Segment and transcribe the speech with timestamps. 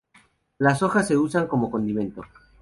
[0.57, 2.23] Las hojas se usan como condimento.